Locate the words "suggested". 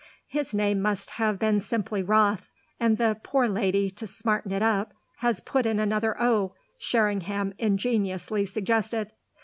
8.47-9.11